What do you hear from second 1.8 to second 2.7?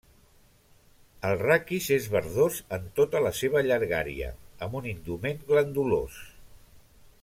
és verdós